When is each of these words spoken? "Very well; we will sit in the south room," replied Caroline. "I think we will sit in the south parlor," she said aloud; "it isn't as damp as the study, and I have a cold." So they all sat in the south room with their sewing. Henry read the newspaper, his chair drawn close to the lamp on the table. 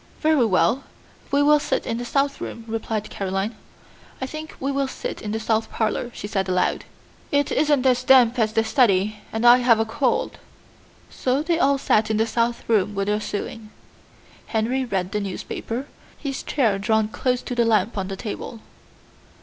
"Very 0.21 0.47
well; 0.47 0.85
we 1.29 1.43
will 1.43 1.59
sit 1.59 1.85
in 1.85 1.99
the 1.99 2.05
south 2.05 2.41
room," 2.41 2.65
replied 2.67 3.11
Caroline. 3.11 3.55
"I 4.19 4.25
think 4.25 4.55
we 4.59 4.71
will 4.71 4.87
sit 4.87 5.21
in 5.21 5.31
the 5.31 5.39
south 5.39 5.69
parlor," 5.69 6.09
she 6.11 6.25
said 6.25 6.49
aloud; 6.49 6.85
"it 7.31 7.51
isn't 7.51 7.85
as 7.85 8.03
damp 8.03 8.39
as 8.39 8.51
the 8.53 8.63
study, 8.63 9.17
and 9.31 9.45
I 9.45 9.57
have 9.57 9.79
a 9.79 9.85
cold." 9.85 10.39
So 11.11 11.43
they 11.43 11.59
all 11.59 11.77
sat 11.77 12.09
in 12.09 12.17
the 12.17 12.25
south 12.25 12.67
room 12.67 12.95
with 12.95 13.05
their 13.09 13.21
sewing. 13.21 13.69
Henry 14.47 14.83
read 14.85 15.11
the 15.11 15.19
newspaper, 15.19 15.85
his 16.17 16.41
chair 16.41 16.79
drawn 16.79 17.07
close 17.07 17.43
to 17.43 17.53
the 17.53 17.63
lamp 17.63 17.95
on 17.95 18.07
the 18.07 18.17
table. 18.17 18.59